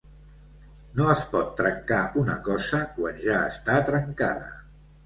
No 0.99 1.05
es 1.17 1.21
pot 1.35 1.51
trencar 1.61 2.01
una 2.25 2.41
cosa 2.51 2.83
quan 2.99 3.25
ja 3.29 3.41
està 3.53 3.79
trencada. 3.93 4.55